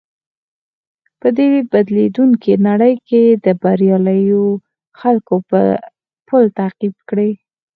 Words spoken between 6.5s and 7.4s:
تعقيب کړئ.